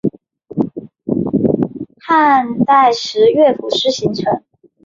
[1.99, 4.41] 汉代时乐府诗形成。